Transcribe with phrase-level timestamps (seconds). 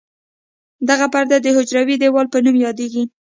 [0.89, 3.03] دغه پرده د حجروي دیوال په نوم یادیږي.